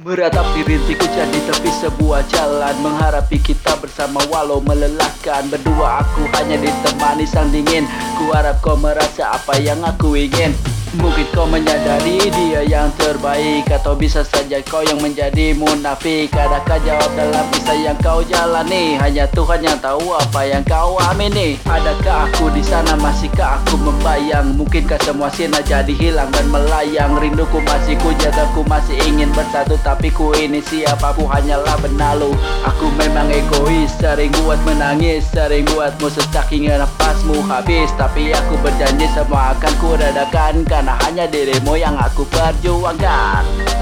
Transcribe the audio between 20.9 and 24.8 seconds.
amini. Adakah aku di sana? Masihkah aku membayang?